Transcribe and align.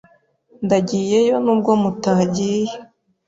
Ndagiyeyo 0.65 1.35
nubwo 1.43 1.71
mutagiye. 1.81 2.71